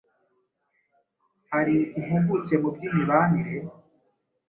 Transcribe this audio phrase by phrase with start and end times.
[1.51, 3.53] hari impuguke mu by’imibanire